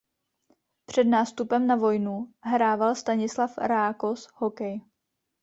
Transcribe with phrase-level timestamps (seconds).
[0.85, 4.81] Před nástupem na vojnu hrával Stanislav Rákos hokej.